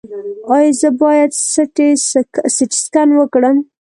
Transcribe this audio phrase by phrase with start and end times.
[0.53, 1.89] ایا زه باید سټي
[2.71, 3.57] سکن وکړم؟